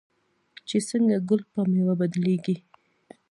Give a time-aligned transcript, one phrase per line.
[0.67, 2.55] چې څنګه ګل په میوه بدلیږي.